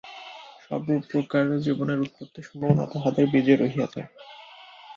সর্বপ্রকার 0.63 1.45
জীবনের 1.65 1.99
উৎপত্তির 1.99 2.47
সম্ভাবনা 2.49 2.83
তাহাদের 2.93 3.25
বীজে 3.33 3.55
রহিয়াছে। 3.55 4.01